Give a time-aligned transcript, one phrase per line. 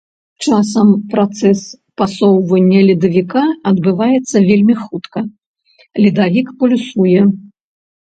[0.45, 1.59] Часам працэс
[2.03, 5.19] пасоўвання ледавіка адбываецца вельмі хутка,
[6.05, 7.21] ледавік пульсуе.